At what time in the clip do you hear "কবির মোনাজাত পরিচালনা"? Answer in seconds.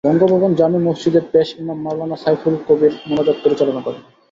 2.67-3.81